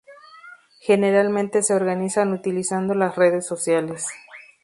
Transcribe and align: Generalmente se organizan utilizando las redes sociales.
Generalmente 0.79 1.61
se 1.61 1.75
organizan 1.75 2.33
utilizando 2.33 2.95
las 2.95 3.15
redes 3.17 3.45
sociales. 3.45 4.07